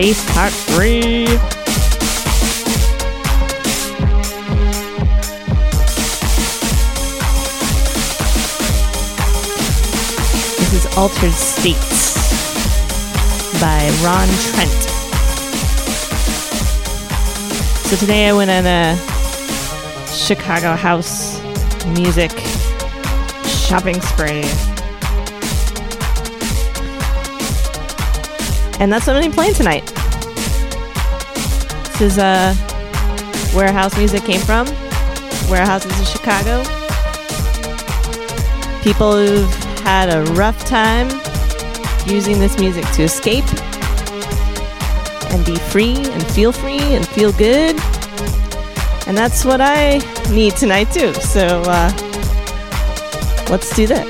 Bass 0.00 0.24
Part 0.32 0.50
3. 0.50 1.26
This 10.56 10.72
is 10.72 10.86
Altered 10.96 11.34
States 11.34 12.14
by 13.60 13.90
Ron 14.02 14.26
Trent. 14.48 14.80
So 17.84 17.96
today 17.96 18.28
I 18.28 18.32
went 18.32 18.50
on 18.50 18.64
a 18.64 18.96
Chicago 20.06 20.76
house 20.76 21.42
music 21.88 22.30
shopping 23.44 24.00
spree. 24.00 24.44
And 28.80 28.90
that's 28.90 29.06
what 29.06 29.16
I'm 29.16 29.30
playing 29.30 29.52
tonight. 29.52 29.89
This 32.00 32.12
is 32.12 32.18
uh, 32.18 32.54
where 33.52 33.70
house 33.70 33.94
music 33.98 34.24
came 34.24 34.40
from. 34.40 34.66
Warehouses 35.50 35.98
in 35.98 36.06
Chicago. 36.06 36.62
People 38.82 39.18
who've 39.18 39.54
had 39.80 40.08
a 40.08 40.22
rough 40.32 40.64
time 40.64 41.10
using 42.06 42.38
this 42.38 42.58
music 42.58 42.86
to 42.92 43.02
escape 43.02 43.44
and 45.30 45.44
be 45.44 45.56
free 45.56 45.98
and 45.98 46.26
feel 46.28 46.52
free 46.52 46.80
and 46.80 47.06
feel 47.06 47.32
good. 47.32 47.78
And 49.06 49.14
that's 49.14 49.44
what 49.44 49.60
I 49.60 49.98
need 50.30 50.56
tonight, 50.56 50.90
too. 50.90 51.12
So 51.12 51.62
uh, 51.66 51.92
let's 53.50 53.76
do 53.76 53.86
that. 53.88 54.06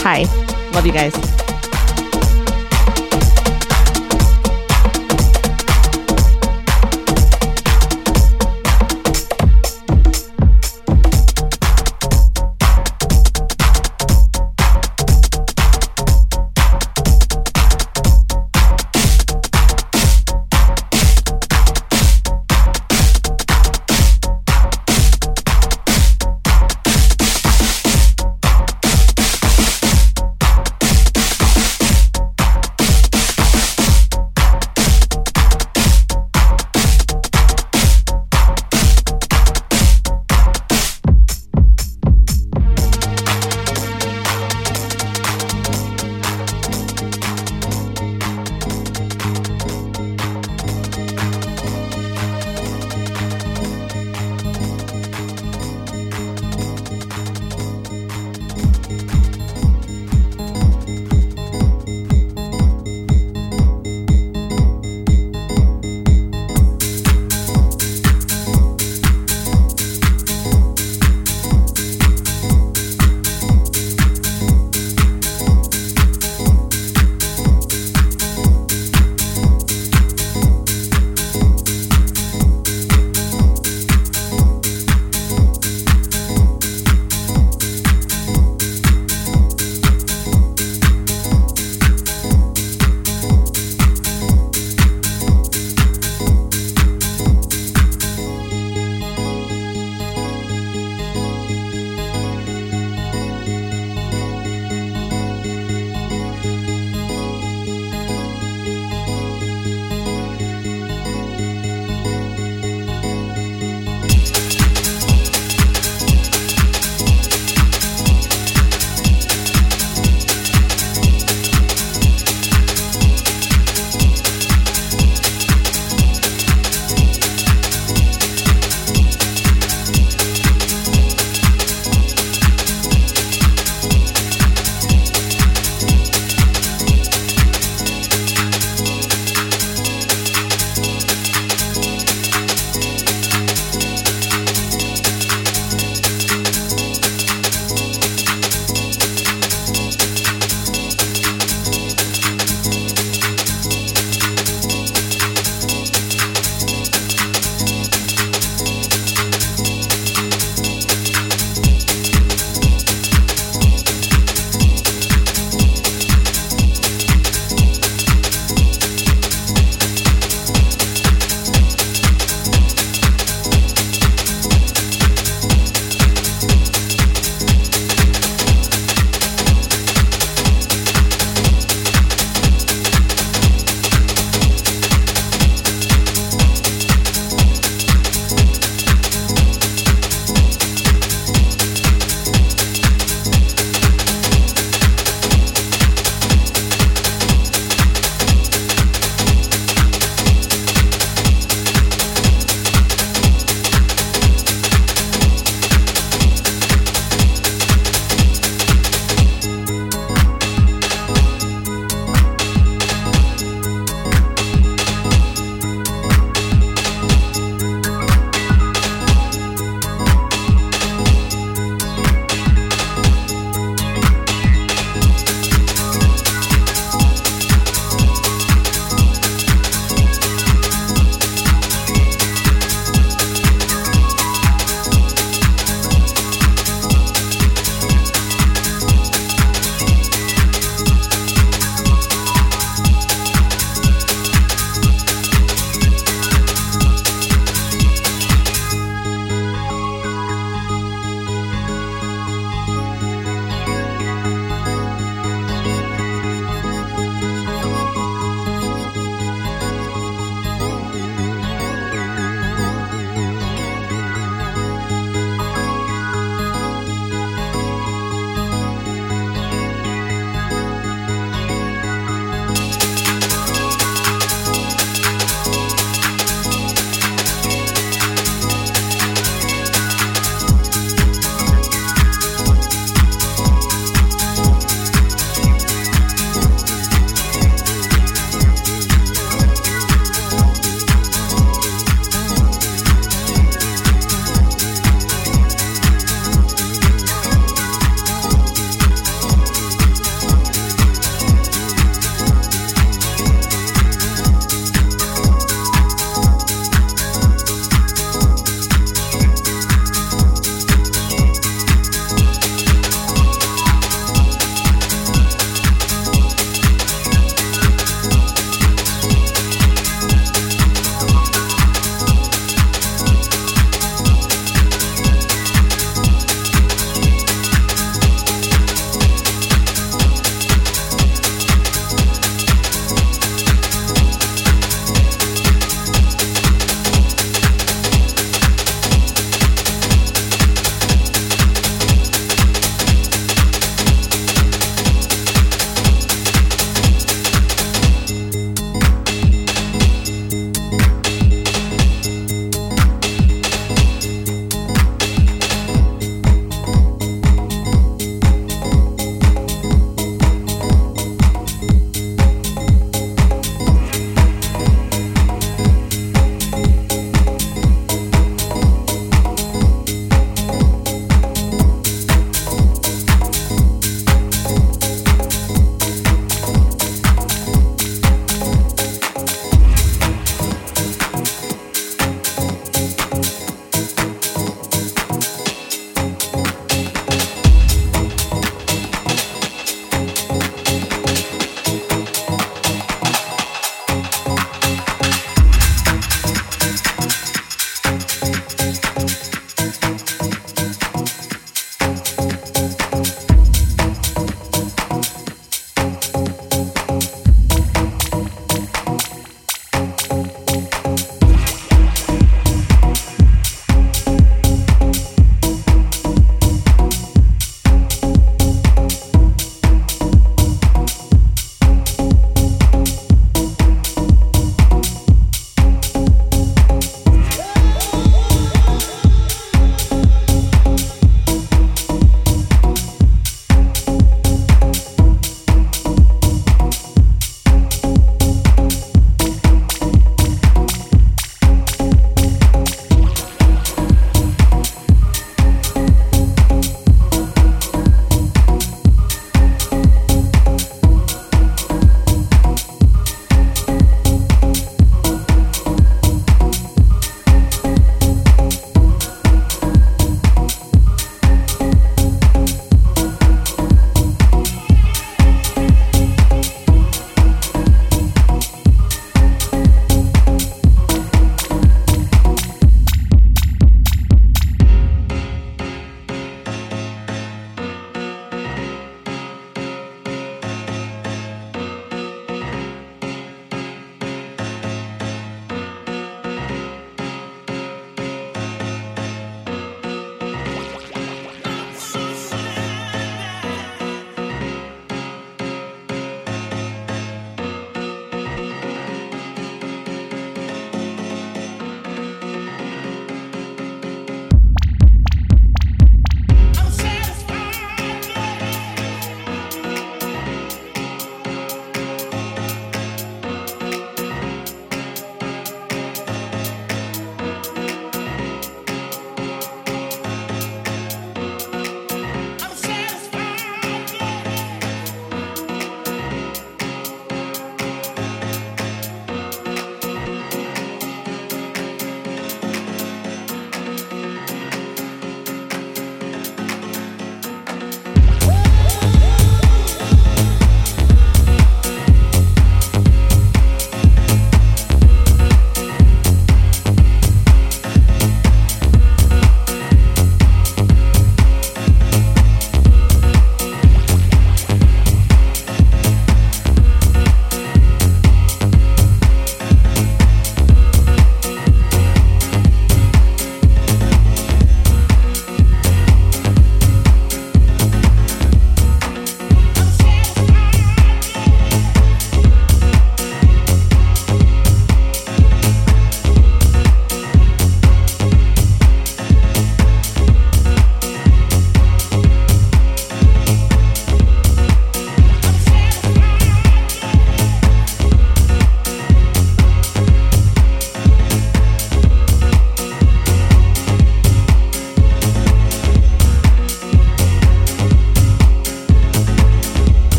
Hi. 0.00 0.22
Love 0.72 0.86
you 0.86 0.92
guys. 0.92 1.27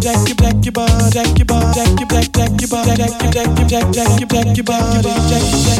Jack 0.00 0.26
your 0.28 0.36
black 0.36 0.64
your 0.64 0.72
body, 0.72 1.10
jack 1.10 1.38
your 1.38 1.44
body, 1.44 1.74
jack 1.74 1.98
your 1.98 2.08
black, 2.08 2.32
jack 2.32 2.60
your 2.60 2.70
body, 2.70 2.96
jack 2.96 3.22
your 3.22 3.30
jack 3.32 3.58
your 3.58 3.68
jack 3.68 4.18
your 4.18 4.28
jack 4.28 4.56
your 4.56 4.64
body, 4.64 5.02
jack 5.02 5.52
your 5.52 5.60
jack. 5.64 5.79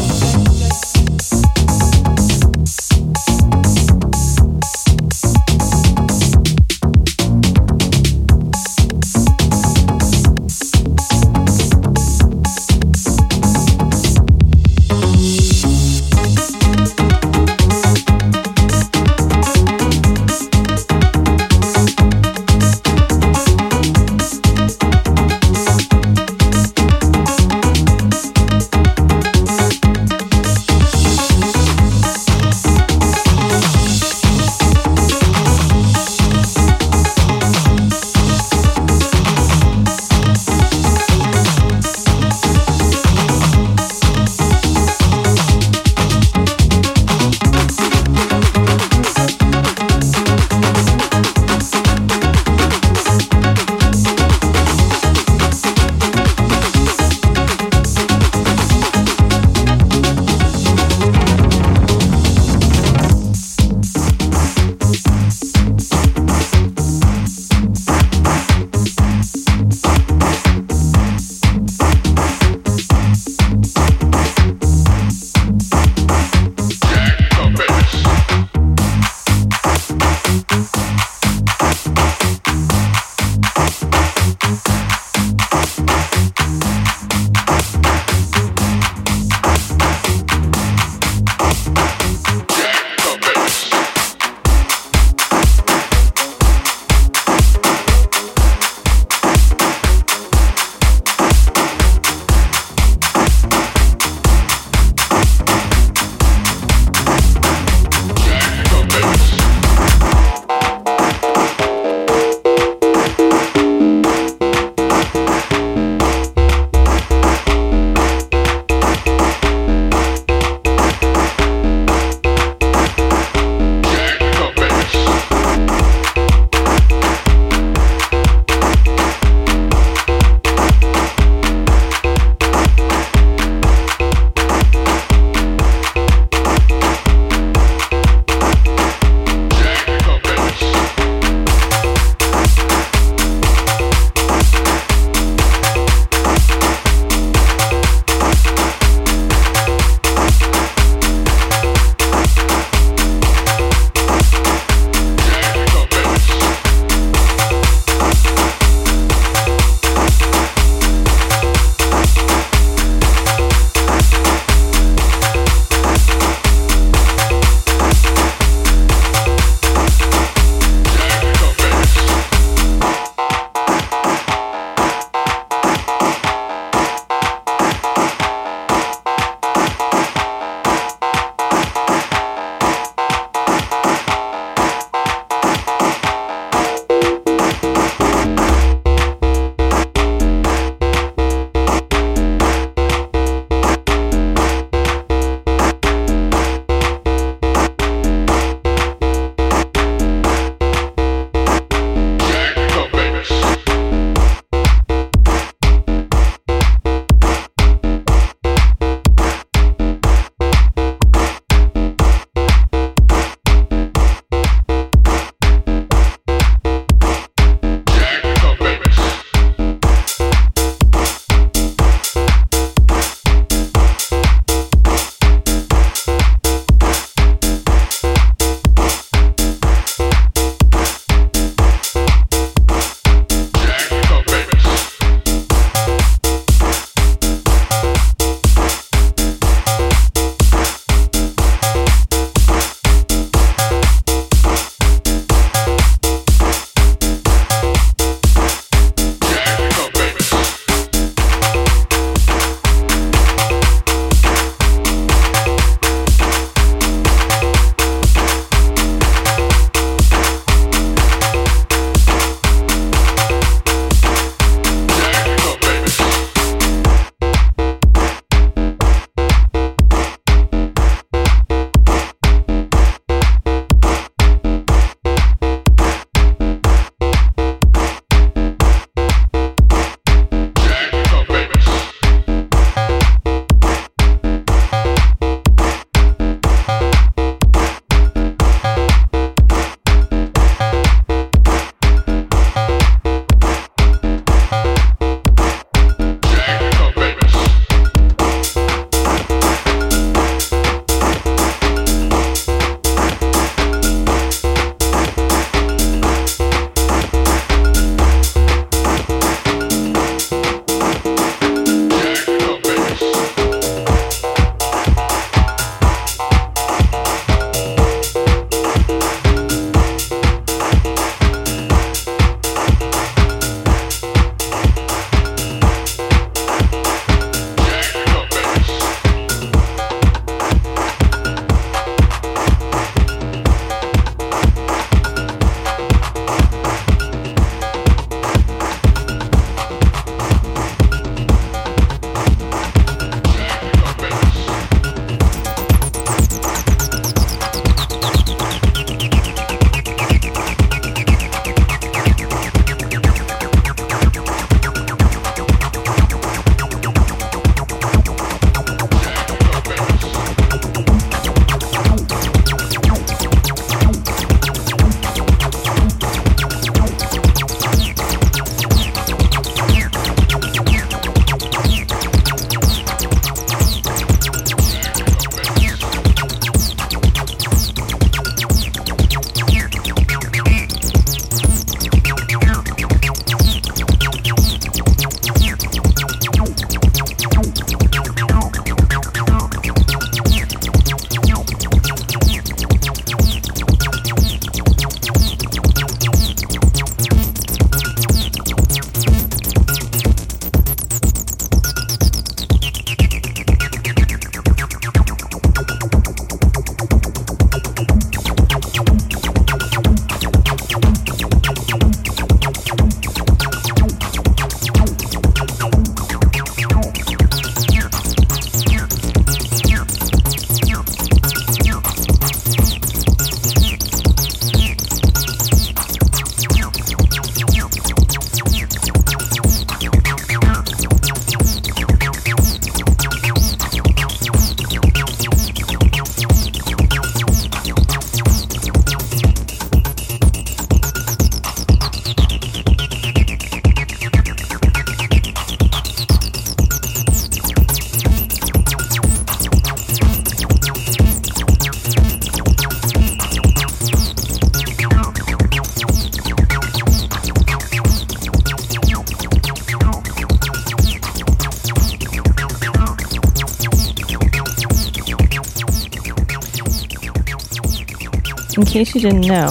Case 468.71 468.95
you 468.95 469.01
didn't 469.01 469.23
know, 469.23 469.49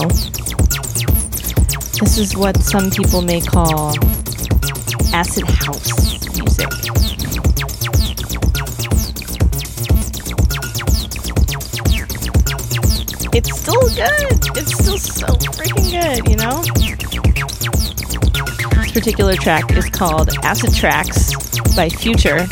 this 2.00 2.16
is 2.16 2.34
what 2.34 2.56
some 2.56 2.90
people 2.90 3.20
may 3.20 3.42
call 3.42 3.90
acid 5.12 5.46
house 5.46 5.92
music. 6.38 6.66
It's 13.34 13.60
still 13.60 13.88
good. 13.90 14.56
It's 14.56 14.72
still 14.72 14.96
so 14.96 15.26
freaking 15.52 15.90
good, 15.92 16.26
you 16.30 16.36
know? 16.36 16.62
This 18.80 18.92
particular 18.92 19.34
track 19.34 19.70
is 19.72 19.90
called 19.90 20.30
Acid 20.42 20.74
Tracks 20.74 21.34
by 21.76 21.90
Phuture. 21.90 22.46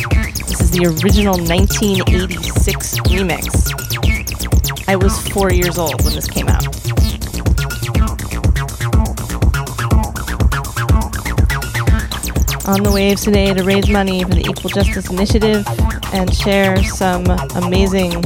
This 0.46 0.60
is 0.60 0.70
the 0.70 0.84
original 0.84 1.38
1986 1.38 3.00
remix. 3.08 3.57
I 4.90 4.96
was 4.96 5.20
four 5.28 5.52
years 5.52 5.76
old 5.76 6.02
when 6.02 6.14
this 6.14 6.26
came 6.26 6.48
out. 6.48 6.64
On 12.66 12.82
the 12.82 12.90
waves 12.94 13.22
today 13.22 13.52
to 13.52 13.62
raise 13.64 13.90
money 13.90 14.24
for 14.24 14.30
the 14.30 14.46
Equal 14.48 14.70
Justice 14.70 15.10
Initiative 15.10 15.66
and 16.14 16.34
share 16.34 16.82
some 16.84 17.26
amazing 17.54 18.24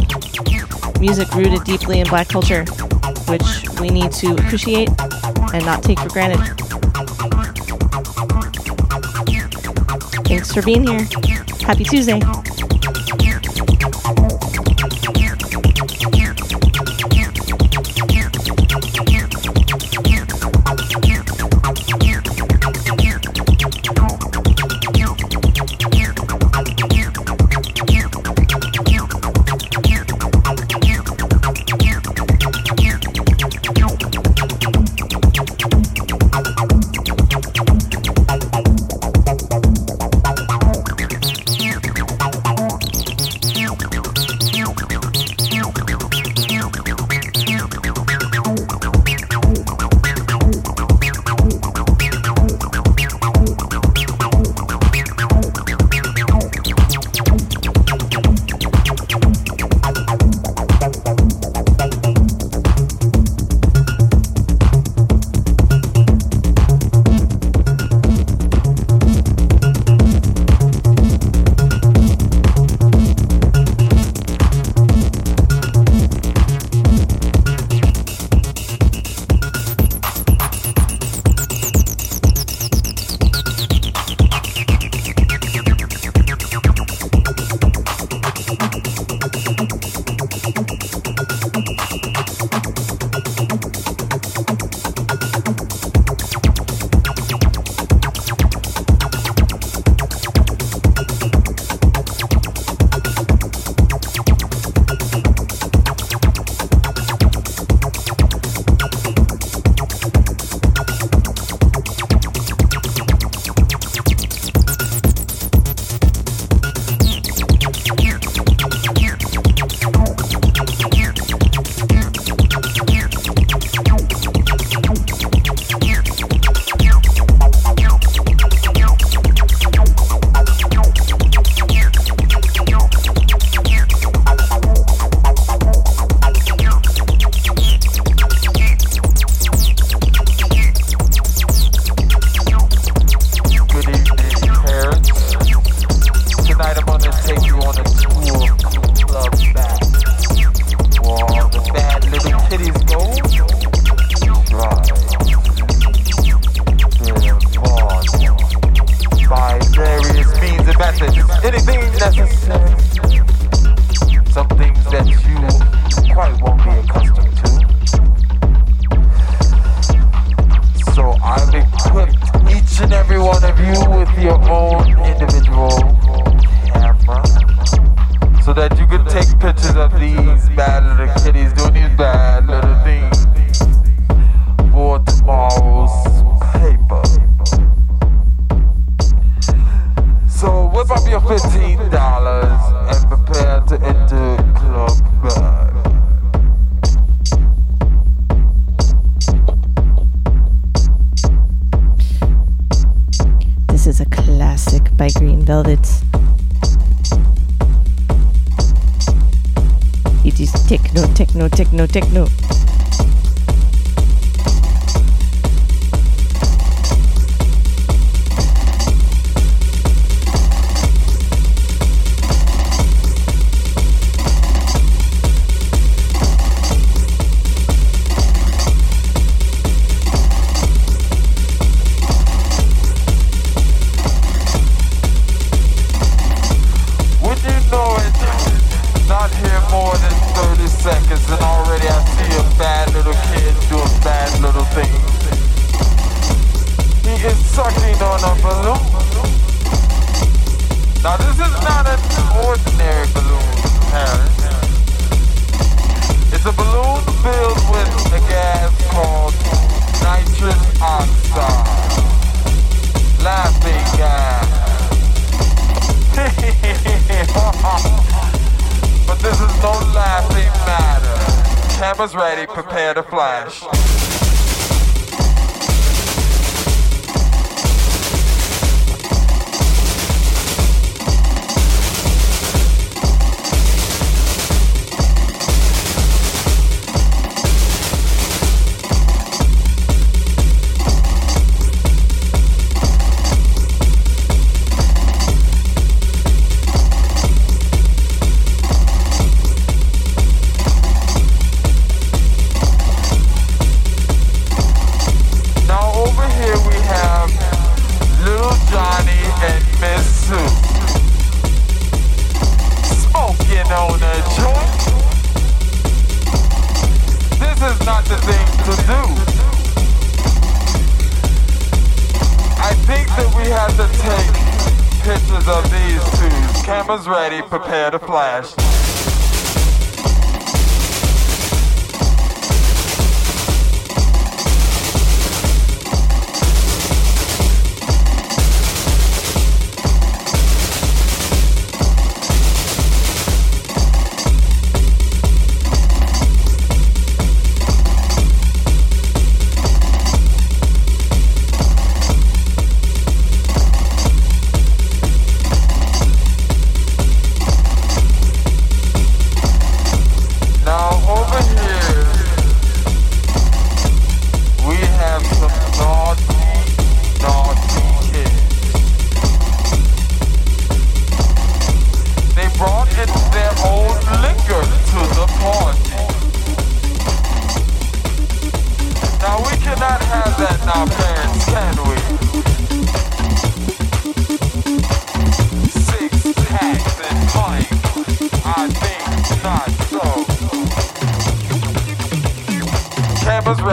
music 1.01 1.35
rooted 1.35 1.65
deeply 1.65 1.99
in 1.99 2.07
black 2.07 2.29
culture, 2.29 2.65
which 3.27 3.69
we 3.81 3.89
need 3.89 4.13
to 4.13 4.35
appreciate 4.35 4.89
and 5.53 5.67
not 5.67 5.83
take 5.83 5.99
for 5.99 6.11
granted. 6.11 6.39
Thanks 10.29 10.53
for 10.53 10.63
being 10.63 10.87
here. 10.87 11.09
Happy 11.67 11.83
Tuesday. 11.83 12.21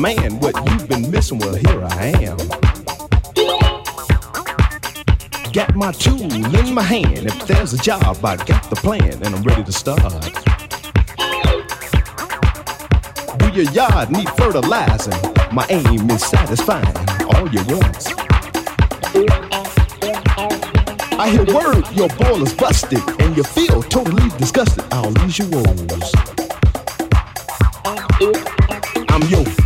Man 0.00 0.38
what 0.40 0.54
you've 0.70 0.88
been 0.88 1.10
missing. 1.10 1.38
Well, 1.38 1.54
here 1.54 1.84
I 1.84 2.12
am. 2.22 2.36
Got 5.52 5.74
my 5.74 5.92
tool 5.92 6.32
in 6.32 6.74
my 6.74 6.82
hand. 6.82 7.26
If 7.26 7.46
there's 7.46 7.72
a 7.72 7.78
job, 7.78 8.24
I 8.24 8.36
got 8.36 8.68
the 8.70 8.76
plan 8.76 9.12
and 9.24 9.34
I'm 9.34 9.42
ready 9.42 9.64
to 9.64 9.72
start. 9.72 10.12
Do 13.38 13.48
your 13.50 13.70
yard 13.72 14.10
need 14.10 14.28
fertilizing? 14.30 15.14
My 15.52 15.66
aim 15.70 16.10
is 16.10 16.24
satisfying 16.24 16.94
all 17.34 17.48
your 17.48 17.64
wants. 17.64 18.06
I 21.18 21.28
hear 21.30 21.44
word 21.52 21.84
your 21.92 22.08
boiler's 22.10 22.54
busted 22.54 23.02
and 23.20 23.36
you 23.36 23.42
feel 23.42 23.82
totally 23.82 24.28
disgusted. 24.38 24.84
I'll 24.92 25.10
lose 25.10 25.38
your 25.38 25.48
woes. 25.48 26.12
I'm 29.08 29.22
your 29.28 29.57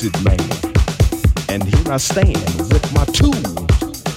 fix 0.00 0.24
man. 0.24 0.40
And 1.48 1.62
here 1.62 1.92
I 1.92 1.98
stand 1.98 2.38
with 2.72 2.92
my 2.94 3.04
tool 3.06 3.34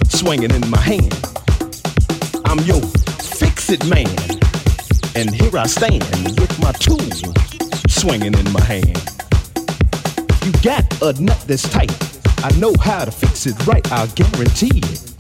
swinging 0.08 0.52
in 0.52 0.70
my 0.70 0.80
hand. 0.80 1.14
I'm 2.46 2.60
your 2.60 2.82
fix 3.20 3.70
it 3.70 3.86
man. 3.88 4.08
And 5.16 5.34
here 5.34 5.58
I 5.58 5.68
stand 5.68 6.04
with 6.40 6.58
my 6.62 6.72
tool 6.74 7.00
swinging 7.90 8.34
in 8.34 8.52
my 8.54 8.64
hand. 8.64 8.98
You 10.46 10.52
got 10.62 10.86
a 11.02 11.22
nut 11.22 11.44
that's 11.48 11.68
tight. 11.70 11.92
I 12.44 12.52
know 12.60 12.74
how 12.80 13.04
to 13.06 13.12
fix 13.12 13.46
it 13.46 13.68
right, 13.68 13.86
I'll 13.92 14.08
guarantee 14.08 14.80
it. 14.84 15.14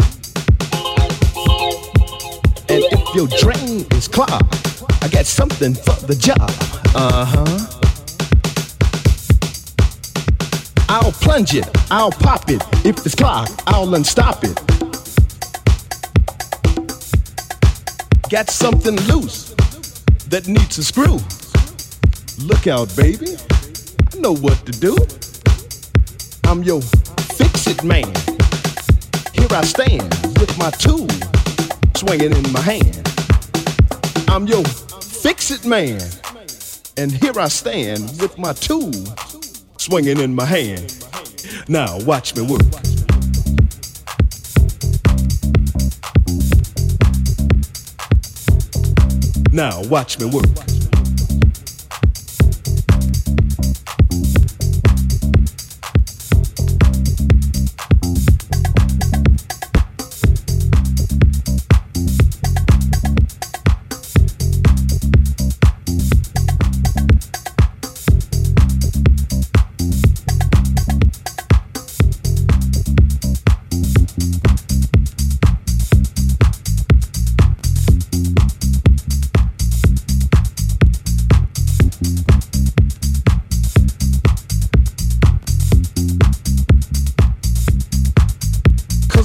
And 2.69 2.83
if 2.91 3.15
your 3.15 3.27
drain 3.27 3.85
is 3.91 4.07
clogged, 4.07 4.83
I 5.01 5.09
got 5.09 5.25
something 5.25 5.73
for 5.73 6.05
the 6.05 6.15
job. 6.15 6.49
Uh 6.95 7.25
huh. 7.25 7.72
Plunge 11.33 11.55
it, 11.55 11.67
I'll 11.89 12.11
pop 12.11 12.47
it. 12.47 12.61
If 12.85 13.03
it's 13.03 13.15
clogged, 13.15 13.59
I'll 13.65 13.95
unstop 13.95 14.43
it. 14.43 14.55
Got 18.29 18.51
something 18.51 18.95
loose 19.07 19.49
that 20.29 20.47
needs 20.47 20.77
a 20.77 20.83
screw. 20.83 21.17
Look 22.45 22.67
out, 22.67 22.95
baby. 22.95 23.35
I 24.13 24.19
know 24.19 24.35
what 24.35 24.63
to 24.67 24.71
do. 24.73 24.95
I'm 26.43 26.61
your 26.61 26.83
fix 27.33 27.65
it 27.65 27.83
man. 27.83 28.13
Here 29.33 29.49
I 29.49 29.63
stand 29.63 30.13
with 30.39 30.55
my 30.59 30.69
tool 30.69 31.09
swinging 31.95 32.31
in 32.31 32.51
my 32.51 32.61
hand. 32.61 33.09
I'm 34.27 34.45
your 34.45 34.63
fix 35.01 35.49
it 35.49 35.65
man. 35.65 35.99
And 36.95 37.11
here 37.11 37.39
I 37.39 37.47
stand 37.47 38.21
with 38.21 38.37
my 38.37 38.53
tool 38.53 38.93
swinging 39.79 40.19
in 40.19 40.35
my 40.35 40.45
hand. 40.45 41.02
Now 41.69 41.97
watch 41.99 42.35
me 42.35 42.41
work. 42.41 42.61
Now 49.53 49.81
watch 49.83 50.19
me 50.19 50.25
work. 50.25 50.72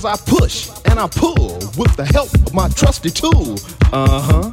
I 0.09 0.17
push 0.17 0.71
and 0.87 0.99
I 0.99 1.07
pull 1.07 1.59
with 1.77 1.95
the 1.97 2.07
help 2.07 2.33
of 2.33 2.55
my 2.55 2.71
trusty 2.71 3.11
tool. 3.11 3.59
Uh 3.93 4.23
huh. 4.23 4.51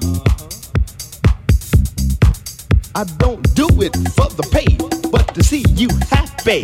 I 2.94 3.06
don't 3.20 3.42
do 3.56 3.66
it 3.82 3.96
for 4.16 4.28
the 4.36 4.44
pay, 4.52 4.68
but 5.10 5.34
to 5.34 5.42
see 5.42 5.64
you 5.70 5.88
happy. 6.12 6.62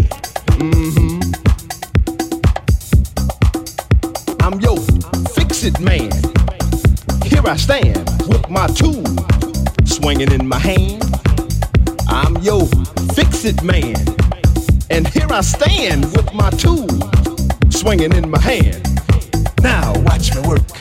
Mm 0.59 0.91
hmm. 0.91 1.21
I'm 4.41 4.59
your 4.59 4.77
fix 5.35 5.63
it 5.63 5.79
man. 5.79 6.11
Here 7.23 7.47
I 7.47 7.55
stand 7.55 8.09
with 8.27 8.49
my 8.49 8.67
tool 8.67 9.05
swinging 9.85 10.33
in 10.33 10.45
my 10.45 10.59
hand. 10.59 11.01
I'm 12.09 12.35
your 12.39 12.67
fix 13.15 13.45
it 13.45 13.63
man. 13.63 13.95
And 14.89 15.07
here 15.07 15.31
I 15.31 15.39
stand 15.39 16.11
with 16.11 16.33
my 16.33 16.49
tool 16.49 16.89
swinging 17.81 18.13
in 18.13 18.29
my 18.29 18.39
hand. 18.39 18.87
Now 19.63 19.93
watch 20.03 20.35
me 20.35 20.41
work. 20.47 20.80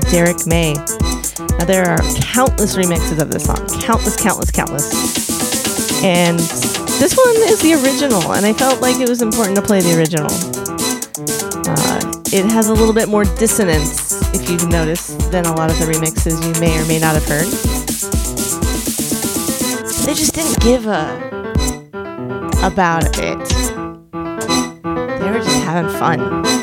Derrick 0.00 0.46
May. 0.46 0.74
Now, 1.58 1.64
there 1.64 1.88
are 1.88 1.98
countless 2.20 2.76
remixes 2.76 3.20
of 3.20 3.30
this 3.30 3.44
song. 3.44 3.66
Countless, 3.80 4.16
countless, 4.16 4.50
countless. 4.50 6.02
And 6.02 6.38
this 6.38 7.16
one 7.16 7.36
is 7.48 7.60
the 7.60 7.74
original, 7.74 8.32
and 8.32 8.44
I 8.46 8.52
felt 8.52 8.80
like 8.80 9.00
it 9.00 9.08
was 9.08 9.22
important 9.22 9.56
to 9.56 9.62
play 9.62 9.80
the 9.80 9.96
original. 9.96 10.30
Uh, 11.68 12.22
it 12.32 12.50
has 12.50 12.68
a 12.68 12.74
little 12.74 12.94
bit 12.94 13.08
more 13.08 13.24
dissonance, 13.24 14.12
if 14.34 14.48
you've 14.50 14.68
noticed, 14.68 15.30
than 15.30 15.46
a 15.46 15.54
lot 15.54 15.70
of 15.70 15.78
the 15.78 15.86
remixes 15.86 16.42
you 16.46 16.60
may 16.60 16.78
or 16.80 16.86
may 16.86 16.98
not 16.98 17.14
have 17.14 17.26
heard. 17.26 17.46
They 20.06 20.14
just 20.14 20.34
didn't 20.34 20.60
give 20.60 20.86
a 20.86 21.30
about 22.62 23.18
it. 23.18 23.38
They 24.12 25.30
were 25.30 25.38
just 25.38 25.64
having 25.64 25.90
fun. 25.98 26.59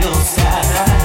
não 0.00 0.14
se. 0.14 0.95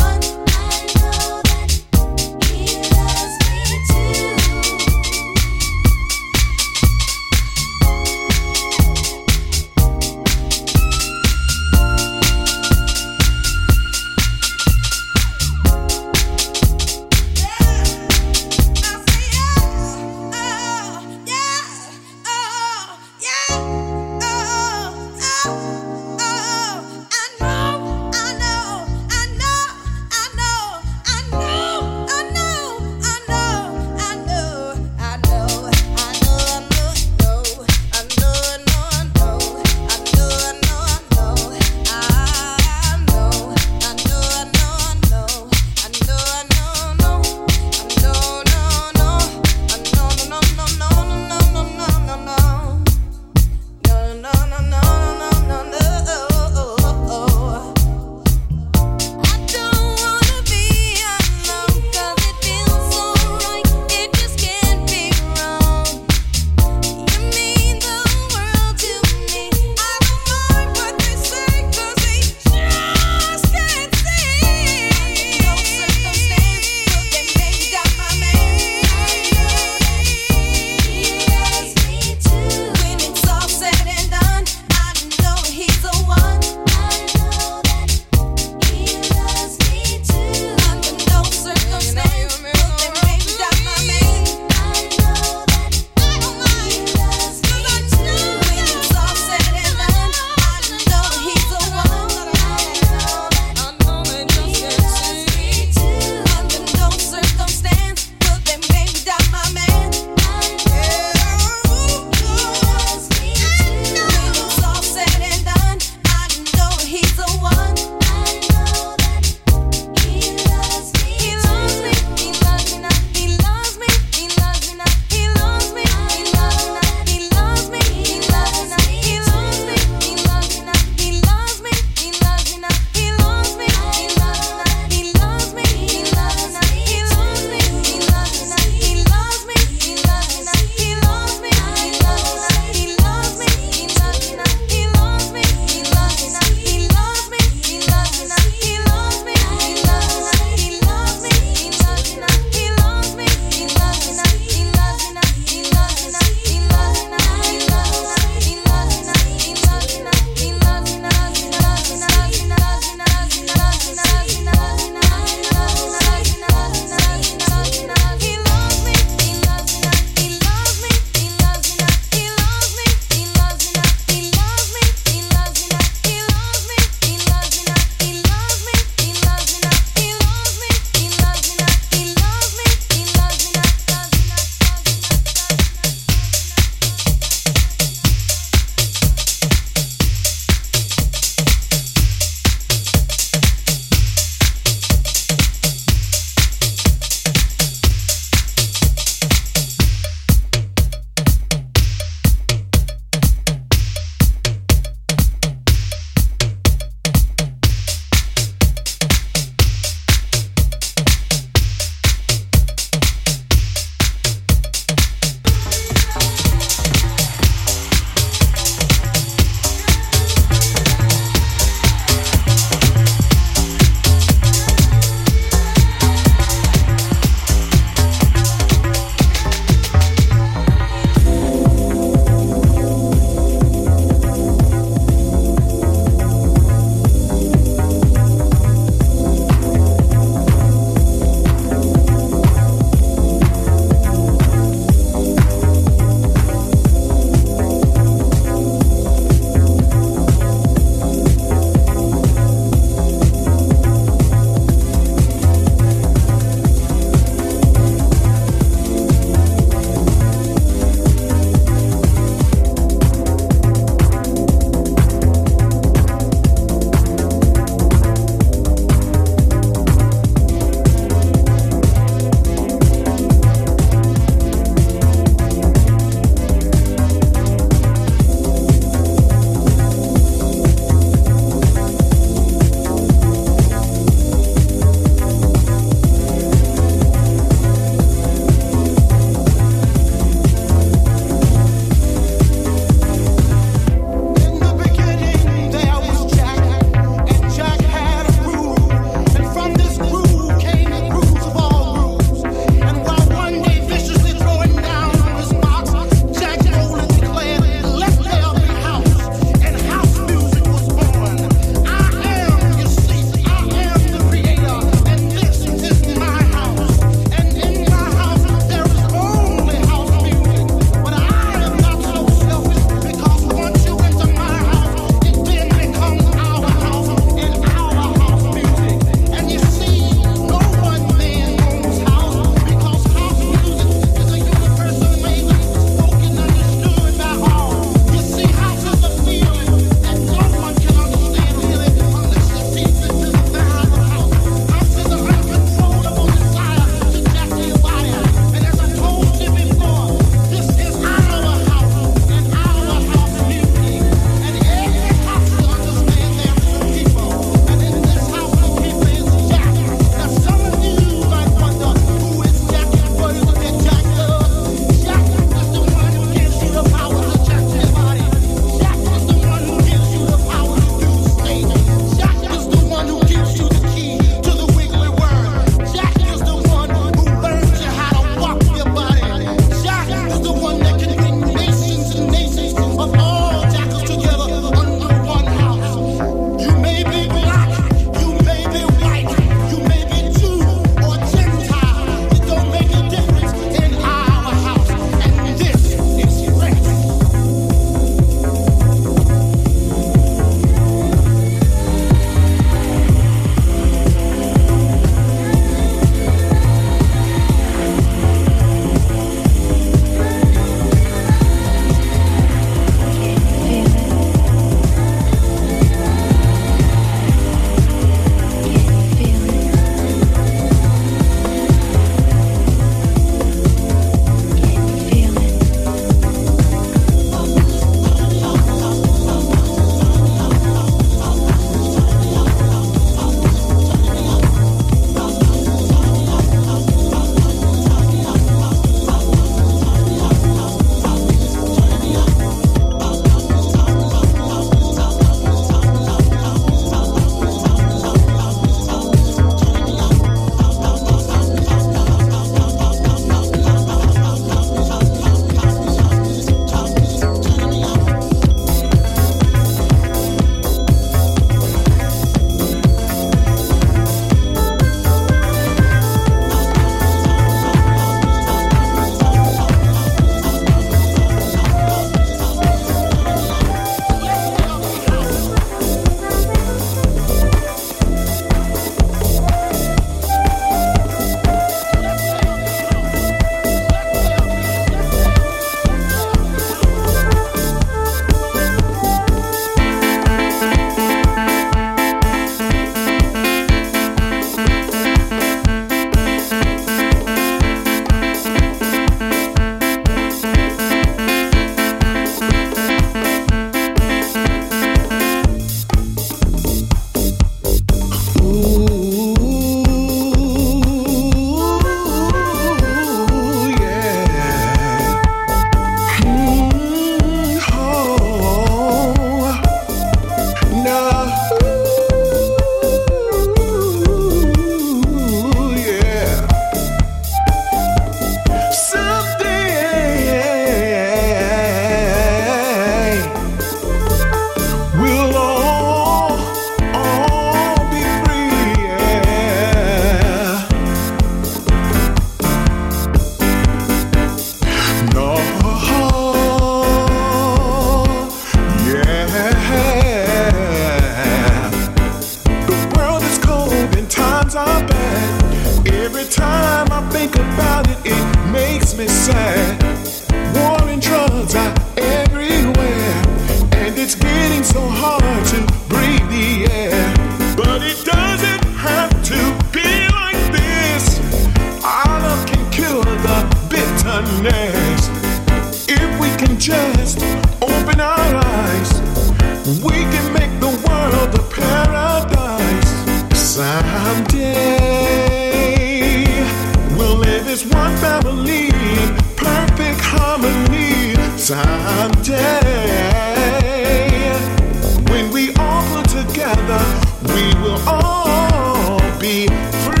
Will 597.61 597.79
all 597.87 599.19
be 599.19 599.47
free. 599.85 600.00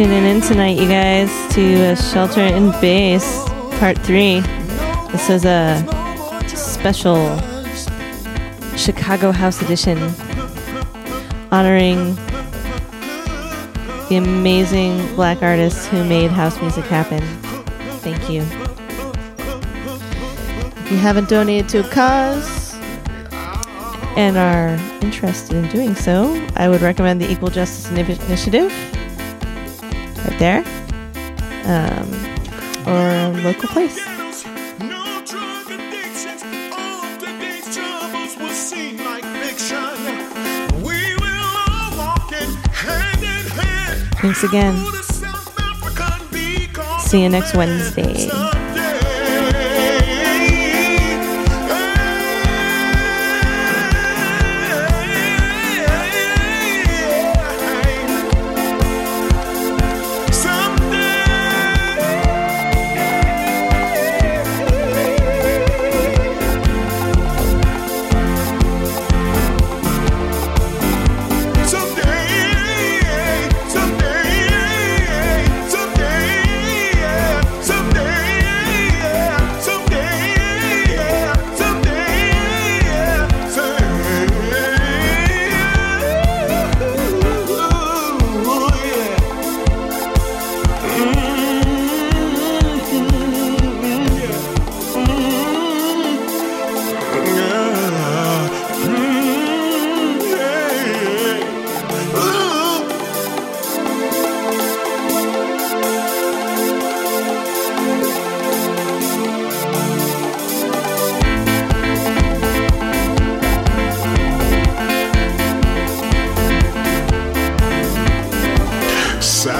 Tuning 0.00 0.24
in 0.24 0.40
tonight, 0.40 0.78
you 0.78 0.88
guys, 0.88 1.30
to 1.52 1.94
Shelter 1.94 2.40
in 2.40 2.70
Bass 2.80 3.46
Part 3.78 3.98
3. 3.98 4.40
This 5.12 5.28
is 5.28 5.44
a 5.44 5.76
special 6.56 7.36
Chicago 8.78 9.30
House 9.30 9.60
Edition 9.60 9.98
honoring 11.52 12.14
the 14.08 14.16
amazing 14.16 15.14
black 15.16 15.42
artists 15.42 15.86
who 15.88 16.02
made 16.02 16.30
house 16.30 16.58
music 16.62 16.86
happen. 16.86 17.20
Thank 17.98 18.30
you. 18.30 18.40
If 20.80 20.92
you 20.92 20.96
haven't 20.96 21.28
donated 21.28 21.68
to 21.72 21.80
a 21.80 21.90
cause 21.90 22.74
and 24.16 24.38
are 24.38 24.78
interested 25.02 25.56
in 25.56 25.68
doing 25.68 25.94
so, 25.94 26.42
I 26.56 26.70
would 26.70 26.80
recommend 26.80 27.20
the 27.20 27.30
Equal 27.30 27.50
Justice 27.50 27.90
Initiative 27.90 28.72
right 30.24 30.38
there, 30.38 30.64
um, 31.64 32.08
or 32.86 33.08
a 33.08 33.42
local 33.42 33.68
place. 33.68 33.98
Thanks 44.20 44.44
again. 44.44 44.76
See 47.00 47.22
you 47.22 47.28
next 47.30 47.56
troubles 47.56 48.49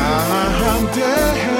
I'm 0.02 0.86
dead. 0.94 1.59